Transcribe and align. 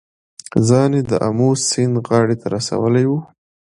ځان 0.67 0.91
یې 0.97 1.01
د 1.09 1.11
آمو 1.27 1.49
سیند 1.67 1.95
غاړې 2.07 2.35
ته 2.41 2.47
رسولی 2.55 3.05
و. 3.09 3.11